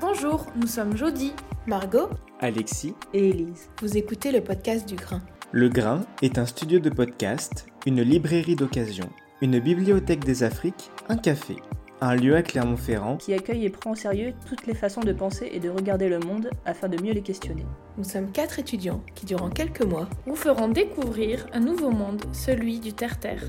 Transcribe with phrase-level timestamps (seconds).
[0.00, 1.32] Bonjour, nous sommes Jody,
[1.66, 2.08] Margot
[2.40, 3.70] Alexis et Élise.
[3.80, 5.20] Vous écoutez le podcast du Grain.
[5.52, 9.08] Le Grain est un studio de podcast, une librairie d'occasion,
[9.40, 11.56] une bibliothèque des Afriques, un café,
[12.00, 15.50] un lieu à Clermont-Ferrand qui accueille et prend au sérieux toutes les façons de penser
[15.52, 17.66] et de regarder le monde afin de mieux les questionner.
[17.98, 22.80] Nous sommes quatre étudiants qui, durant quelques mois, vous feront découvrir un nouveau monde, celui
[22.80, 23.42] du terre-terre.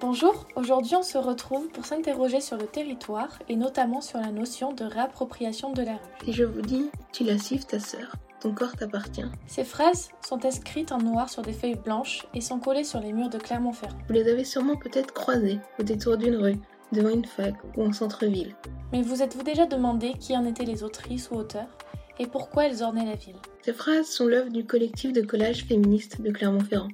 [0.00, 4.72] Bonjour, aujourd'hui on se retrouve pour s'interroger sur le territoire et notamment sur la notion
[4.72, 6.24] de réappropriation de la rue.
[6.24, 9.24] Si je vous dis, tu la suives ta sœur, ton corps t'appartient.
[9.46, 13.12] Ces phrases sont écrites en noir sur des feuilles blanches et sont collées sur les
[13.12, 13.96] murs de Clermont-Ferrand.
[14.08, 16.58] Vous les avez sûrement peut-être croisées au détour d'une rue,
[16.90, 18.56] devant une fac ou en centre-ville.
[18.92, 21.78] Mais vous êtes-vous déjà demandé qui en étaient les autrices ou auteurs
[22.18, 23.36] et pourquoi elles ornaient la ville?
[23.62, 26.88] Ces phrases sont l'œuvre du collectif de collage féministe de Clermont-Ferrand.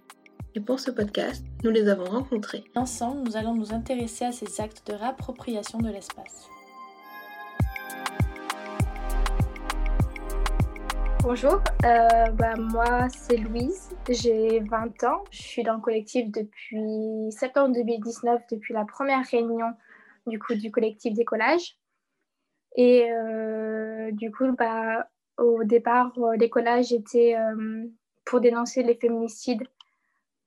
[0.54, 2.64] Et pour ce podcast, nous les avons rencontrés.
[2.74, 6.48] Ensemble, nous allons nous intéresser à ces actes de réappropriation de l'espace.
[11.22, 17.30] Bonjour, euh, bah, moi c'est Louise, j'ai 20 ans, je suis dans le collectif depuis
[17.30, 19.72] septembre 2019, depuis la première réunion
[20.26, 21.76] du, coup, du collectif des collages.
[22.76, 25.08] Et euh, du coup, bah,
[25.38, 27.84] au départ, les collages étaient euh,
[28.24, 29.64] pour dénoncer les féminicides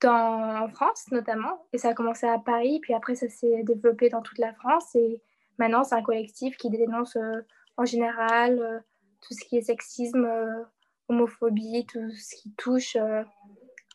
[0.08, 4.22] en France notamment, et ça a commencé à Paris, puis après ça s'est développé dans
[4.22, 5.20] toute la France, et
[5.58, 7.40] maintenant c'est un collectif qui dénonce euh,
[7.76, 8.78] en général euh,
[9.22, 10.64] tout ce qui est sexisme, euh,
[11.08, 12.96] homophobie, tout ce qui touche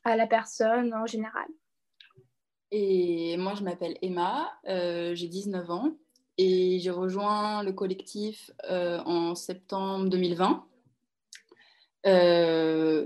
[0.03, 1.47] à la personne en général.
[2.71, 5.91] Et moi je m'appelle Emma, j'ai 19 ans,
[6.37, 10.65] et j'ai rejoint le collectif en septembre 2020.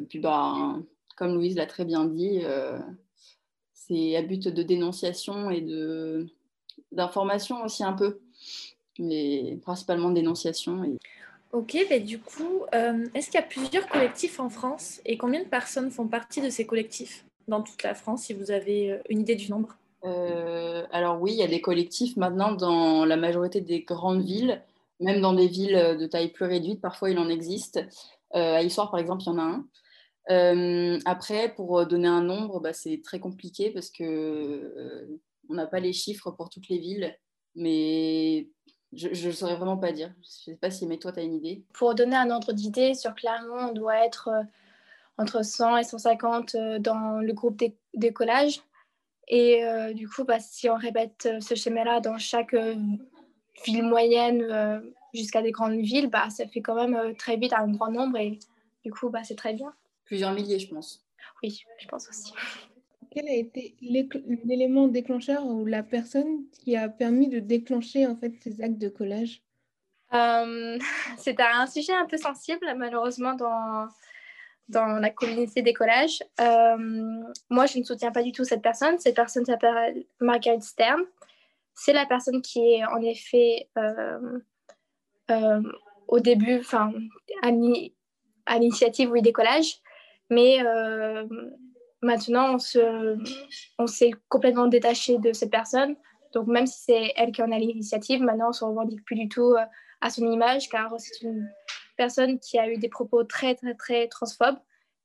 [0.10, 0.76] puis bah,
[1.22, 2.80] comme Louise l'a très bien dit, euh,
[3.74, 5.64] c'est à but de dénonciation et
[6.92, 8.22] d'information aussi un peu,
[8.98, 10.98] mais principalement dénonciation.
[11.54, 15.44] Ok, mais du coup, euh, est-ce qu'il y a plusieurs collectifs en France et combien
[15.44, 18.98] de personnes font partie de ces collectifs dans toute la France, si vous avez euh,
[19.10, 19.78] une idée du nombre?
[20.04, 24.64] Alors oui, il y a des collectifs maintenant dans la majorité des grandes villes,
[25.00, 27.80] même dans des villes de taille plus réduite, parfois il en existe.
[28.32, 29.66] à Histoire, par exemple, il y en a un.
[30.30, 35.20] Euh, après, pour donner un nombre, bah, c'est très compliqué parce que euh,
[35.50, 37.16] on n'a pas les chiffres pour toutes les villes,
[37.56, 38.50] mais
[38.94, 40.14] je ne saurais vraiment pas dire.
[40.22, 41.64] Je ne sais pas si, mais toi, tu as une idée.
[41.74, 44.44] Pour donner un ordre d'idée, sur Clermont, on doit être euh,
[45.18, 47.62] entre 100 et 150 dans le groupe
[47.94, 48.62] des, collages.
[49.28, 49.64] Et
[49.94, 52.56] du coup, bah, si on répète ce schéma-là dans chaque
[53.66, 57.92] ville moyenne jusqu'à des grandes villes, bah, ça fait quand même très vite un grand
[57.92, 58.40] nombre et
[58.84, 59.74] du coup, bah, c'est très bien
[60.12, 61.06] plusieurs milliers, je pense.
[61.42, 62.34] Oui, je pense aussi.
[63.12, 68.32] Quel a été l'élément déclencheur ou la personne qui a permis de déclencher en fait
[68.42, 69.44] ces actes de collage?
[71.18, 73.88] C'est un sujet un peu sensible, malheureusement, dans,
[74.70, 76.24] dans la communauté des collages.
[76.40, 78.98] Moi, je ne soutiens pas du tout cette personne.
[79.00, 81.02] Cette personne s'appelle Margaret Stern.
[81.74, 83.70] C'est la personne qui est en effet
[86.08, 86.94] au début, enfin,
[87.42, 87.52] à
[88.58, 89.82] l'initiative oui, des collages.
[90.30, 90.60] Mais
[92.02, 92.58] maintenant,
[93.78, 95.96] on s'est complètement détaché de cette personne.
[96.34, 99.16] Donc, même si c'est elle qui en a l'initiative, maintenant, on ne se revendique plus
[99.16, 99.66] du tout euh,
[100.00, 101.50] à son image, car c'est une
[101.98, 104.58] personne qui a eu des propos très, très, très transphobes.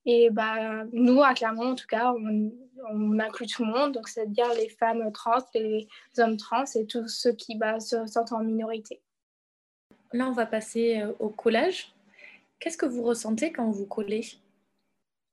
[0.07, 4.53] Et bah, nous, à Clermont, en tout cas, on, inclut tout le monde, donc c'est-à-dire
[4.55, 9.03] les femmes trans, les hommes trans et tous ceux qui bah, se sentent en minorité.
[10.13, 11.93] Là, on va passer euh, au collage.
[12.61, 14.25] Qu'est-ce que vous ressentez quand vous collez?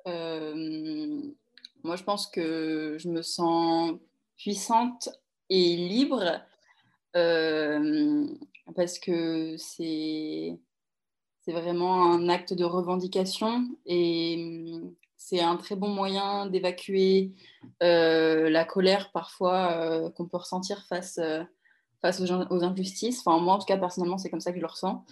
[0.08, 1.22] Euh,
[1.84, 3.94] moi, je pense que je me sens
[4.38, 5.10] puissante
[5.50, 6.42] et libre
[7.16, 8.26] euh,
[8.76, 10.58] parce que c'est
[11.48, 14.82] vraiment un acte de revendication et
[15.18, 17.34] c'est un très bon moyen d'évacuer
[17.82, 21.20] euh, la colère parfois qu'on peut ressentir face,
[22.04, 23.24] face aux, injustices.
[23.26, 25.06] Enfin, moi, en tout cas, personnellement, c'est comme ça que je le ressens.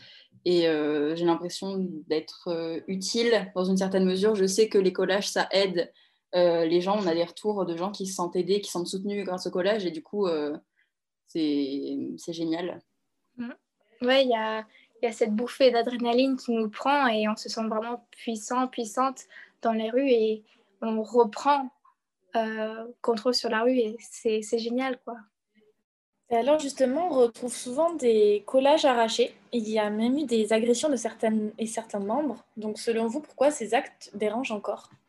[0.44, 4.36] Et euh, j'ai l'impression d'être euh, utile dans une certaine mesure.
[4.36, 5.86] Je sais que les collages, ça aide euh,
[6.34, 6.98] les gens.
[7.00, 9.48] On a des retours de gens qui se sentent aidés, qui se sentent soutenus grâce
[9.48, 9.86] au collage.
[9.86, 10.28] Et du coup,
[11.28, 12.82] c'est génial.
[13.38, 13.50] Mmh.
[14.02, 14.66] Oui, il y a,
[15.04, 19.26] y a, cette bouffée d'adrénaline qui nous prend et on se sent vraiment puissant, puissante
[19.62, 20.44] dans les rues et
[20.82, 21.70] on reprend
[23.02, 25.00] contrôle sur la rue et c'est génial.
[25.04, 25.18] quoi.
[26.32, 29.36] Et alors justement, on retrouve souvent des collages arrachés.
[29.52, 32.46] Il y a même eu des agressions de certaines et certains membres.
[32.56, 34.90] Donc selon vous, pourquoi ces actes dérangent encore?
[34.90, 35.01] euh,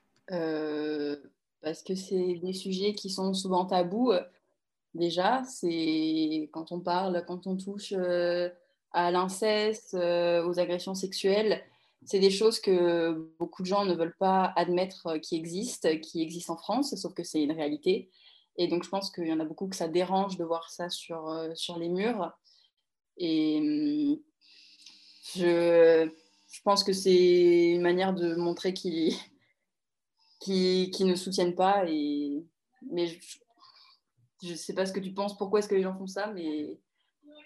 [1.62, 4.12] Parce que c'est des sujets qui sont souvent tabous.
[4.94, 8.50] Déjà, c'est quand on parle, quand on touche euh,
[8.92, 11.62] à l'inceste, euh, aux agressions sexuelles,
[12.04, 16.54] c'est des choses que beaucoup de gens ne veulent pas admettre qui existent, qui existent
[16.54, 18.10] en France, sauf que c'est une réalité.
[18.58, 20.90] Et donc, je pense qu'il y en a beaucoup que ça dérange de voir ça
[20.90, 22.32] sur, euh, sur les murs.
[23.16, 24.18] Et hum,
[25.36, 26.10] je,
[26.50, 29.14] je pense que c'est une manière de montrer qu'ils
[30.42, 31.84] qui, qui ne soutiennent pas.
[31.88, 32.44] Et,
[32.90, 33.06] mais
[34.42, 36.28] je ne sais pas ce que tu penses, pourquoi est-ce que les gens font ça,
[36.28, 36.78] mais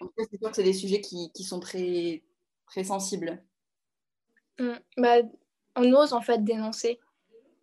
[0.01, 2.23] en fait, c'est sûr que c'est des sujets qui, qui, sont très,
[2.67, 3.43] très sensibles.
[4.59, 4.73] Mmh.
[4.99, 5.17] Bah,
[5.77, 6.99] on ose en fait dénoncer.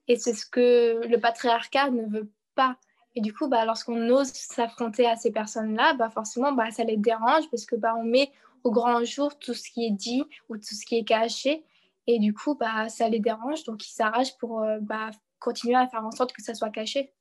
[0.08, 2.78] Et c'est ce que le patriarcat ne veut pas.
[3.16, 6.98] Et du coup, bah, lorsqu'on ose s'affronter à ces personnes-là, bah, forcément, bah, ça les
[6.98, 8.32] dérange parce que bah, on met
[8.64, 11.64] au grand jour tout ce qui est dit ou tout ce qui est caché.
[12.08, 13.64] Et du coup, bah, ça les dérange.
[13.64, 15.12] Donc, ils s'arrachent pour euh, bah,
[15.44, 17.14] continuer à faire en sorte que ça soit caché.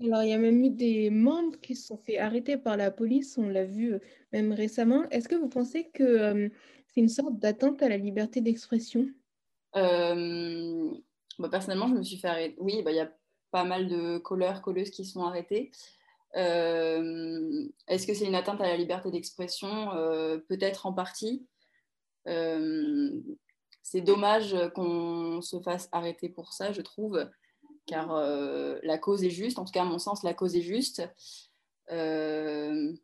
[0.00, 2.90] Alors, il y a même eu des membres qui se sont fait arrêter par la
[2.90, 3.98] police, on l'a vu euh,
[4.32, 5.08] même récemment.
[5.10, 6.48] Est-ce que vous pensez que euh,
[6.86, 9.08] c'est une sorte d'attente à la liberté d'expression?
[9.76, 10.90] Euh,
[11.38, 12.56] bah, Personnellement, je me suis fait arrêter.
[12.60, 13.12] Oui, bah, il y a
[13.50, 15.70] pas mal de colleurs, colleuses qui sont arrêtés.
[16.36, 19.92] Euh, est-ce que c'est une atteinte à la liberté d'expression?
[19.94, 21.46] Euh, Peut-être en partie.
[23.84, 27.28] Euh, c'est dommage qu'on se fasse arrêter pour ça, je trouve,
[27.86, 28.14] car
[28.82, 29.58] la cause est juste.
[29.58, 31.02] En tout cas, à mon sens, la cause est juste.
[31.88, 32.96] c'est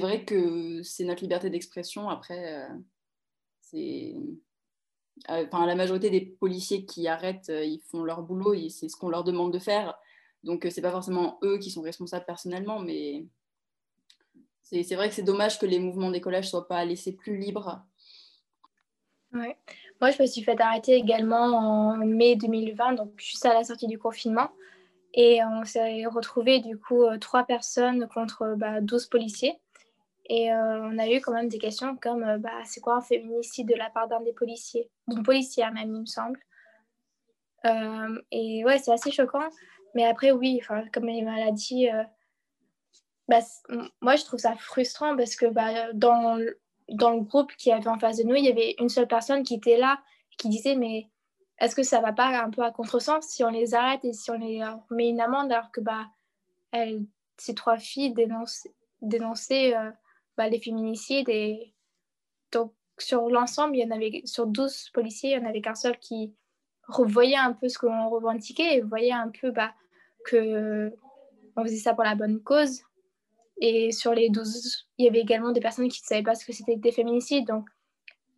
[0.00, 2.10] vrai que c'est notre liberté d'expression.
[2.10, 2.68] Après,
[3.60, 4.16] c'est
[5.30, 8.96] euh, enfin, la majorité des policiers qui arrêtent, euh, ils font leur boulot, c'est ce
[8.96, 9.94] qu'on leur demande de faire.
[10.44, 13.26] Donc, euh, c'est pas forcément eux qui sont responsables personnellement, mais
[14.62, 17.82] c'est vrai que c'est dommage que les mouvements d'écolage ne soient pas laissés plus libres.
[19.32, 19.56] Ouais.
[20.00, 23.86] Moi, je me suis fait arrêter également en mai 2020, donc juste à la sortie
[23.86, 24.50] du confinement.
[25.14, 29.58] Et on s'est retrouvé du coup trois personnes contre bah, 12 policiers.
[30.28, 33.00] Et euh, on a eu quand même des questions comme euh, bah, c'est quoi un
[33.00, 36.38] féminicide de la part d'un des policiers, d'une policière même, il me semble.
[37.64, 39.48] Euh, et ouais, c'est assez choquant.
[39.94, 40.60] Mais après, oui,
[40.92, 41.88] comme les maladies,
[43.26, 43.40] bah,
[44.02, 46.38] moi je trouve ça frustrant parce que bah, dans,
[46.88, 49.42] dans le groupe qui avait en face de nous, il y avait une seule personne
[49.42, 50.00] qui était là
[50.36, 51.08] qui disait mais
[51.58, 54.30] est-ce que ça va pas un peu à contresens si on les arrête et si
[54.30, 56.06] on les met une amende alors que bah,
[57.36, 59.74] ces trois filles dénonçaient, dénonçaient
[60.36, 61.28] bah, les féminicides.
[61.28, 61.74] Et
[62.52, 65.74] donc, sur l'ensemble, il y en avait, sur 12 policiers, il n'y en avait qu'un
[65.74, 66.32] seul qui
[66.86, 69.74] revoyait un peu ce qu'on revendiquait et voyait un peu bah,
[70.24, 70.94] que
[71.56, 72.82] on faisait ça pour la bonne cause.
[73.60, 76.44] Et sur les 12, il y avait également des personnes qui ne savaient pas ce
[76.44, 77.46] que c'était des féminicides.
[77.46, 77.68] Donc,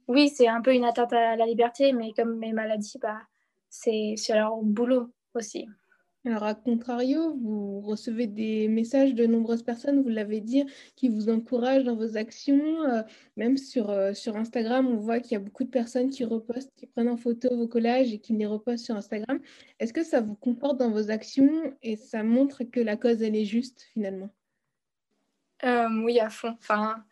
[0.08, 3.20] oui, c'est un peu une atteinte à la liberté, mais comme les maladies, bah,
[3.69, 5.69] c'est sur leur boulot aussi.
[6.26, 10.64] Alors, à contrario, vous recevez des messages de nombreuses personnes, vous l'avez dit,
[10.94, 12.82] qui vous encouragent dans vos actions.
[12.82, 13.02] Euh,
[13.37, 16.75] même sur, euh, sur Instagram, on voit qu'il y a beaucoup de personnes qui repostent,
[16.76, 19.40] qui prennent en photo vos collages et qui les repostent sur Instagram.
[19.78, 23.37] Est-ce que ça vous conforte dans vos actions et ça montre que la cause, elle
[23.37, 24.28] est juste finalement?
[25.64, 26.57] Euh, Oui, à fond.
[26.61, 27.02] Enfin,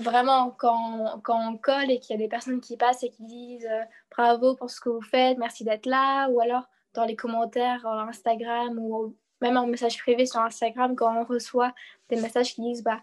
[0.00, 3.24] vraiment, quand, quand on colle et qu'il y a des personnes qui passent et qui
[3.24, 3.68] disent
[4.10, 8.00] bravo pour ce que vous faites, merci d'être là, ou alors dans les commentaires euh,
[8.00, 11.72] Instagram ou même en message privé sur Instagram quand on reçoit
[12.08, 13.00] des messages qui disent bah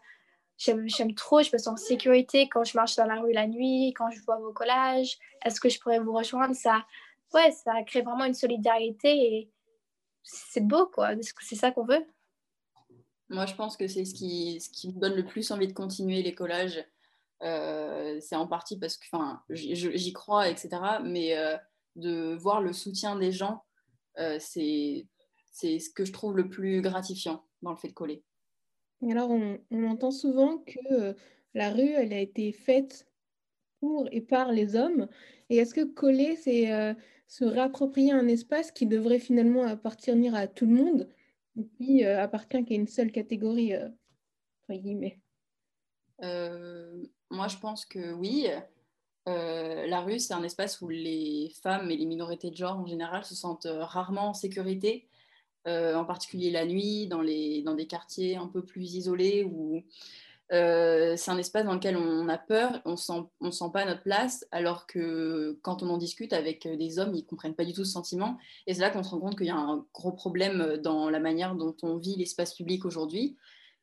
[0.58, 3.94] j'aime trop, je me sens en sécurité quand je marche dans la rue la nuit,
[3.94, 6.56] quand je vois vos collages, est-ce que je pourrais vous rejoindre?
[6.56, 6.86] Ça,
[7.34, 9.52] ouais, ça crée vraiment une solidarité et
[10.24, 11.12] c'est beau quoi,
[11.42, 12.06] c'est ça qu'on veut.
[13.30, 15.74] Moi, je pense que c'est ce qui, ce qui me donne le plus envie de
[15.74, 16.84] continuer les collages.
[17.42, 19.06] Euh, c'est en partie parce que
[19.50, 20.70] j'y crois, etc.
[21.04, 21.58] Mais euh,
[21.96, 23.64] de voir le soutien des gens
[24.20, 25.08] euh, c'est
[25.80, 28.24] ce que je trouve le plus gratifiant dans le fait de coller.
[29.10, 31.16] Alors, on, entend souvent que
[31.54, 33.08] la rue, elle a été faite
[33.80, 35.08] pour et par les hommes.
[35.50, 36.96] Et est-ce que coller, c'est
[37.28, 41.10] se réapproprier un espace qui devrait finalement appartenir à tout le monde,
[41.58, 45.20] et puis appartient qu'à une seule catégorie, entre guillemets
[46.22, 48.48] Moi, je pense que oui.
[49.28, 52.86] Euh, la rue, c'est un espace où les femmes et les minorités de genre en
[52.86, 55.08] général se sentent euh, rarement en sécurité,
[55.68, 59.82] euh, en particulier la nuit, dans, les, dans des quartiers un peu plus isolés où
[60.50, 64.46] c'est un espace dans lequel on a peur, on sent, ne sent pas notre place,
[64.52, 67.84] alors que quand on en discute avec des hommes, ils ne comprennent pas du tout
[67.84, 68.38] ce sentiment.
[68.68, 71.20] Et c'est là qu'on se rend compte qu'il y a un gros problème dans la
[71.20, 73.38] manière dont on vit l'espace public aujourd'hui.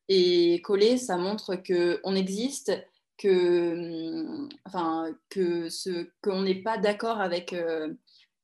[0.08, 2.72] Et coller, ça montre qu'on existe,
[3.18, 7.92] que, enfin, que ce, qu'on n'est pas d'accord avec, euh,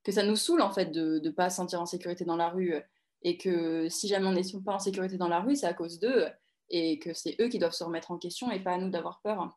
[0.05, 2.49] que ça nous saoule en fait de ne pas se sentir en sécurité dans la
[2.49, 2.75] rue.
[3.23, 5.99] Et que si jamais on n'est pas en sécurité dans la rue, c'est à cause
[5.99, 6.27] d'eux.
[6.71, 9.21] Et que c'est eux qui doivent se remettre en question et pas à nous d'avoir
[9.21, 9.57] peur.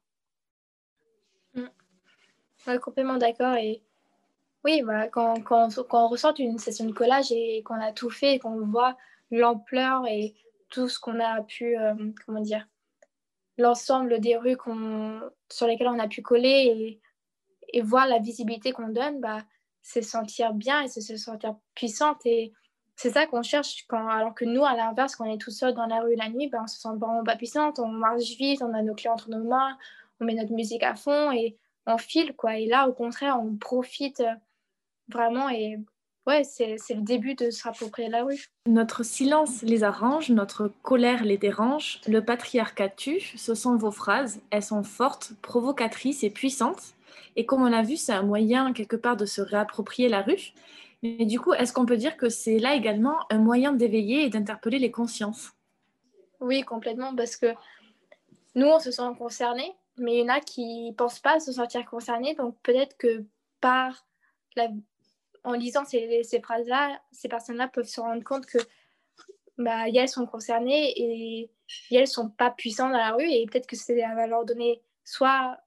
[1.54, 2.78] Mm.
[2.80, 3.56] complètement d'accord.
[3.56, 3.84] Et
[4.64, 8.10] oui, voilà, quand, quand, quand, on ressort une session de collage et qu'on a tout
[8.10, 8.96] fait et qu'on voit
[9.32, 10.36] l'ampleur et
[10.70, 11.94] tout ce qu'on a pu, euh,
[12.26, 12.68] comment dire,
[13.58, 14.58] l'ensemble des rues
[15.52, 17.00] sur lesquelles on a pu coller
[17.70, 19.40] et, et voir la visibilité qu'on donne, bah,
[19.82, 22.26] c'est sentir bien et c'est se sentir puissante.
[22.26, 22.54] Et
[23.02, 25.74] c'est ça qu'on cherche, quand, alors que nous, à l'inverse, quand on est tout seul
[25.74, 28.62] dans la rue la nuit, bah, on se sent vraiment pas puissante, on marche vite,
[28.62, 29.76] on a nos clés entre nos mains,
[30.20, 32.36] on met notre musique à fond et on file.
[32.36, 32.58] Quoi.
[32.58, 34.22] Et là, au contraire, on profite
[35.08, 35.80] vraiment et
[36.28, 38.52] ouais, c'est le début de se rapproprier la rue.
[38.68, 44.42] Notre silence les arrange, notre colère les dérange, le patriarcat tue, ce sont vos phrases,
[44.52, 46.94] elles sont fortes, provocatrices et puissantes.
[47.36, 50.54] Et comme on l'a vu, c'est un moyen quelque part de se réapproprier la rue.
[51.04, 54.30] Mais du coup, est-ce qu'on peut dire que c'est là également un moyen d'éveiller et
[54.30, 55.52] d'interpeller les consciences?
[56.40, 57.54] Oui, complètement, parce que
[58.56, 61.52] nous, on se sent concernés, mais il y en a qui ne pensent pas se
[61.52, 62.36] sentir concernés.
[62.36, 63.26] Donc peut-être que
[63.60, 64.06] par
[65.44, 68.58] en lisant ces, ces phrases-là, ces personnes-là peuvent se rendre compte que
[69.58, 71.52] bah, elles sont concernées et
[71.92, 74.82] elles ne sont pas puissantes dans la rue et peut-être que ça va leur donner
[75.04, 75.58] soit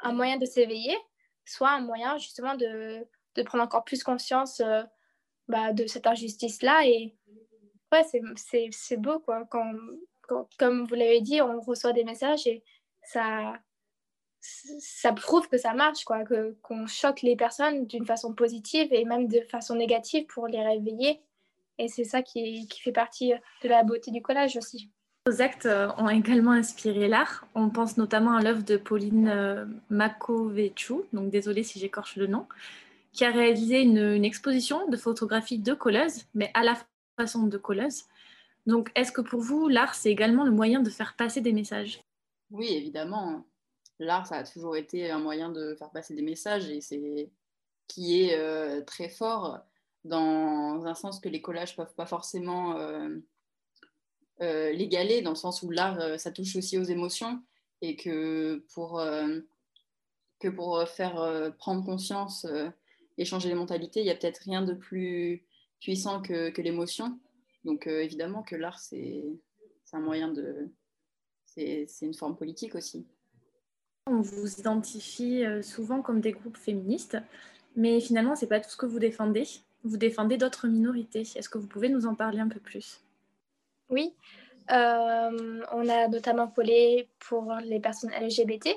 [0.00, 0.96] un moyen de s'éveiller,
[1.44, 4.82] soit un moyen justement de, de prendre encore plus conscience euh,
[5.48, 6.86] bah, de cette injustice-là.
[6.86, 7.14] Et
[7.92, 8.02] ouais,
[8.70, 9.44] c'est beau quoi.
[9.50, 9.72] Quand,
[10.58, 12.62] comme vous l'avez dit, on reçoit des messages et
[13.02, 13.54] ça,
[14.40, 16.24] ça prouve que ça marche, quoi,
[16.62, 21.20] qu'on choque les personnes d'une façon positive et même de façon négative pour les réveiller.
[21.78, 24.90] Et c'est ça qui, qui fait partie de la beauté du collage aussi.
[25.26, 27.46] Vos actes euh, ont également inspiré l'art.
[27.54, 32.46] On pense notamment à l'œuvre de Pauline euh, Makovechou, donc désolée si j'écorche le nom,
[33.12, 36.76] qui a réalisé une, exposition de photographie de colleuse, mais à la
[37.16, 38.04] façon de colleuse.
[38.66, 42.00] Donc, est-ce que pour vous, l'art, c'est également le moyen de faire passer des messages?
[42.50, 43.44] Oui, évidemment
[44.02, 47.30] l'art, ça a toujours été un moyen de faire passer des messages et c'est
[47.88, 49.60] qui est euh, très fort
[50.04, 53.08] dans un sens que les collages peuvent pas forcément euh,
[54.40, 57.42] euh, l'égaler, dans le sens où l'art, ça touche aussi aux émotions
[57.80, 59.02] et que pour,
[60.40, 62.46] que pour faire prendre conscience
[63.18, 65.44] et changer les mentalités, il n'y a peut-être rien de plus
[65.80, 67.18] puissant que, que l'émotion.
[67.64, 69.24] Donc évidemment que l'art, c'est
[69.92, 70.68] un moyen de...
[71.44, 73.06] C'est une forme politique aussi.
[74.06, 77.18] On vous identifie euh, souvent comme des groupes féministes,
[77.76, 79.44] mais finalement, ce n'est pas tout ce que vous défendez.
[79.84, 81.20] Vous défendez d'autres minorités.
[81.20, 83.00] Est-ce que vous pouvez nous en parler un peu plus?
[83.90, 84.12] Oui,
[84.70, 88.70] euh, on a notamment collé pour les personnes LGBT,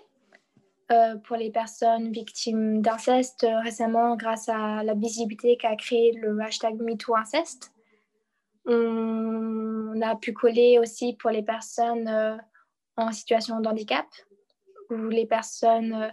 [0.92, 6.80] euh, pour les personnes victimes d'inceste récemment grâce à la visibilité qu'a créé le hashtag
[6.82, 7.72] MeTooInceste.
[8.68, 12.40] On a pu coller aussi pour les personnes
[12.98, 14.06] en situation de handicap,
[14.90, 16.10] ou les personnes euh,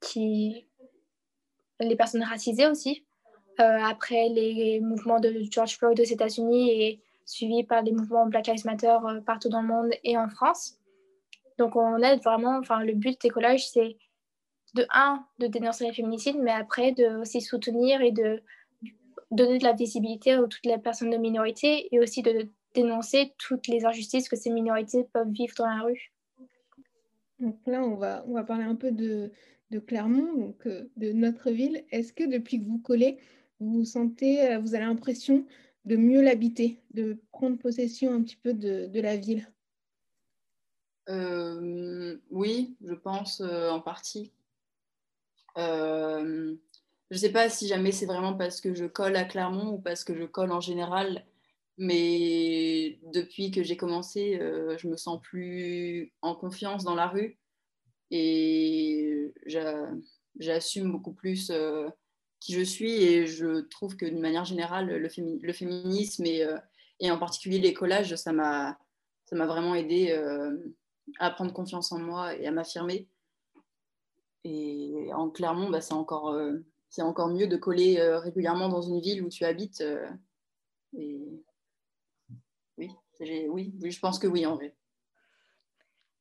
[0.00, 0.66] qui
[1.80, 3.04] les personnes racisées aussi.
[3.60, 8.46] Euh, après les mouvements de George Floyd aux États-Unis et suivis par les mouvements Black
[8.46, 10.78] Lives Matter euh, partout dans le monde et en France.
[11.62, 13.96] Donc on aide vraiment, enfin le but des collages c'est
[14.74, 18.42] de un de dénoncer les féminicides, mais après de aussi soutenir et de
[19.30, 23.68] donner de la visibilité à toutes les personnes de minorité et aussi de dénoncer toutes
[23.68, 26.12] les injustices que ces minorités peuvent vivre dans la rue.
[27.38, 29.30] Donc là, on va, on va parler un peu de,
[29.86, 31.84] Clermont, donc euh, de notre ville.
[31.92, 33.18] Est-ce que depuis que vous collez,
[33.60, 35.46] vous sentez, euh, vous avez l'impression
[35.84, 39.46] de mieux l'habiter, de prendre possession un petit peu de la ville?
[41.08, 44.32] Euh, Oui, je pense en partie.
[45.56, 46.56] je
[47.10, 50.04] ne sais pas si jamais c'est vraiment parce que je colle à Clermont ou parce
[50.04, 51.24] que je colle en général
[51.78, 57.38] mais depuis que j'ai commencé, euh, je me sens plus en confiance dans la rue
[58.10, 59.32] et
[60.36, 61.88] j'assume beaucoup plus euh,
[62.40, 66.58] qui je suis et je trouve que d'une manière générale, le, féminisme et, euh,
[67.00, 68.76] et, en particulier les collages, ça m'a
[69.32, 70.14] vraiment aidé
[71.18, 73.08] à prendre confiance en moi et à m'affirmer.
[74.44, 76.36] Et en Clermont, bah, c'est encore,
[76.98, 79.82] encore mieux de coller régulièrement dans une ville où tu habites.
[80.92, 81.42] et
[83.48, 84.74] oui, oui, je pense que oui, en vrai.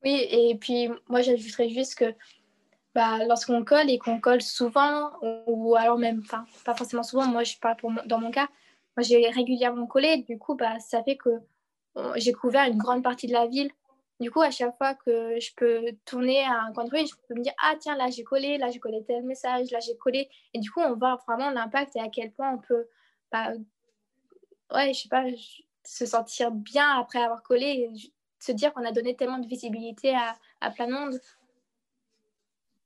[0.03, 2.15] Oui, et puis moi, j'ajouterais juste que
[2.95, 5.11] bah, lorsqu'on colle et qu'on colle souvent,
[5.47, 8.47] ou alors même, enfin, pas forcément souvent, moi, je parle pour dans mon cas,
[8.97, 11.29] moi, j'ai régulièrement collé, du coup, bah, ça fait que
[12.15, 13.71] j'ai couvert une grande partie de la ville.
[14.21, 17.15] Du coup, à chaque fois que je peux tourner à un coin de rue, je
[17.27, 19.97] peux me dire Ah, tiens, là j'ai collé, là j'ai collé tel message, là j'ai
[19.97, 20.29] collé.
[20.53, 22.85] Et du coup, on voit vraiment l'impact et à quel point on peut,
[23.31, 23.53] bah,
[24.75, 25.25] ouais, je sais pas,
[25.83, 27.89] se sentir bien après avoir collé et
[28.37, 31.19] se dire qu'on a donné tellement de visibilité à, à plein de monde.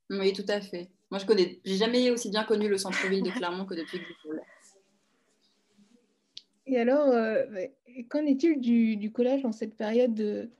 [0.08, 0.88] Oui, tout à fait.
[1.10, 4.04] Moi, je connais, j'ai jamais aussi bien connu le centre-ville de Clermont que depuis que
[4.06, 4.30] je suis
[6.64, 7.44] Et alors, euh,
[8.08, 10.50] qu'en est-il du, du, collage en cette période de,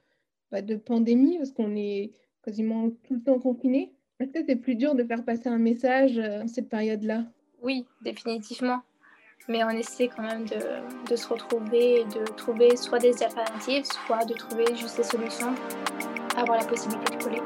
[0.50, 2.12] bah, de pandémie, parce qu'on est
[2.45, 6.19] quasiment tout le temps confiné Est-ce que c'est plus dur de faire passer un message
[6.19, 7.25] euh, en cette période-là?
[7.62, 8.81] Oui, définitivement.
[9.49, 13.85] Mais on essaie quand même de, de, se retrouver et de trouver soit des alternatives,
[13.85, 15.55] soit de trouver juste des solutions,
[16.37, 17.43] avoir la possibilité de coller.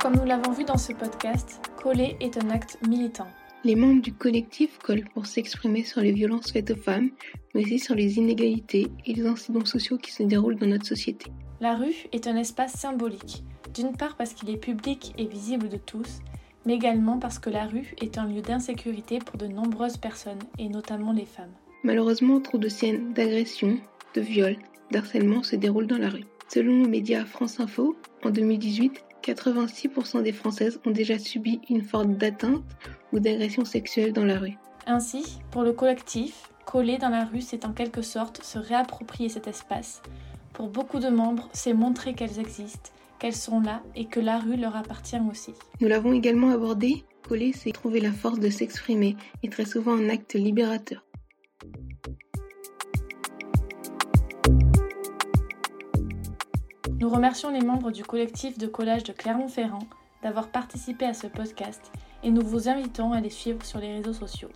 [0.00, 3.26] Comme nous l'avons vu dans ce podcast, coller est un acte militant.
[3.62, 7.10] Les membres du collectif collent pour s'exprimer sur les violences faites aux femmes,
[7.54, 11.30] mais aussi sur les inégalités et les incidents sociaux qui se déroulent dans notre société.
[11.60, 15.76] La rue est un espace symbolique, d'une part parce qu'il est public et visible de
[15.76, 16.20] tous,
[16.64, 20.70] mais également parce que la rue est un lieu d'insécurité pour de nombreuses personnes, et
[20.70, 21.52] notamment les femmes.
[21.84, 23.78] Malheureusement, trop de scènes d'agression,
[24.14, 24.56] de viol,
[24.90, 26.24] d'harcèlement se déroulent dans la rue.
[26.48, 32.16] Selon le média France Info, en 2018, 86% des Françaises ont déjà subi une forme
[32.16, 32.64] d'atteinte
[33.12, 34.56] ou d'agression sexuelle dans la rue.
[34.86, 39.46] Ainsi, pour le collectif, coller dans la rue, c'est en quelque sorte se réapproprier cet
[39.46, 40.02] espace.
[40.52, 44.56] Pour beaucoup de membres, c'est montrer qu'elles existent, qu'elles sont là et que la rue
[44.56, 45.52] leur appartient aussi.
[45.80, 50.08] Nous l'avons également abordé, coller, c'est trouver la force de s'exprimer et très souvent un
[50.08, 51.04] acte libérateur.
[57.10, 59.82] Nous remercions les membres du collectif de collage de Clermont-Ferrand
[60.22, 61.90] d'avoir participé à ce podcast
[62.22, 64.50] et nous vous invitons à les suivre sur les réseaux sociaux.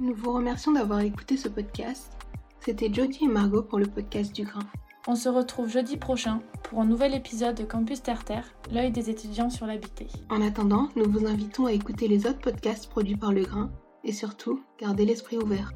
[0.00, 2.10] Nous vous remercions d'avoir écouté ce podcast.
[2.58, 4.66] C'était Jody et Margot pour le podcast du Grain.
[5.06, 9.48] On se retrouve jeudi prochain pour un nouvel épisode de Campus Terre-Terre, l'œil des étudiants
[9.48, 10.08] sur l'habité.
[10.30, 13.70] En attendant, nous vous invitons à écouter les autres podcasts produits par Le Grain
[14.02, 15.72] et surtout, gardez l'esprit ouvert.